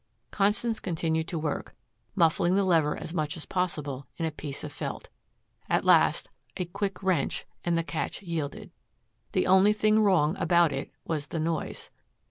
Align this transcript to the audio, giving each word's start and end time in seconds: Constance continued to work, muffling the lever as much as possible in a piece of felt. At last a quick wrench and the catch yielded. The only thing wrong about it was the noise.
Constance 0.31 0.79
continued 0.79 1.27
to 1.27 1.37
work, 1.37 1.75
muffling 2.15 2.55
the 2.55 2.63
lever 2.63 2.97
as 2.97 3.13
much 3.13 3.37
as 3.37 3.45
possible 3.45 4.03
in 4.17 4.25
a 4.25 4.31
piece 4.31 4.63
of 4.63 4.73
felt. 4.73 5.09
At 5.69 5.85
last 5.85 6.27
a 6.57 6.65
quick 6.65 7.03
wrench 7.03 7.45
and 7.63 7.77
the 7.77 7.83
catch 7.83 8.23
yielded. 8.23 8.71
The 9.33 9.45
only 9.45 9.73
thing 9.73 10.01
wrong 10.01 10.35
about 10.37 10.71
it 10.71 10.89
was 11.05 11.27
the 11.27 11.39
noise. 11.39 11.91